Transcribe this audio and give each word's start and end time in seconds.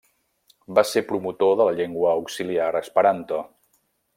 Va 0.77 0.83
ser 0.91 1.03
promotor 1.11 1.53
de 1.59 1.67
la 1.69 1.75
llengua 1.81 2.15
auxiliar 2.15 2.73
esperanto. 2.83 3.43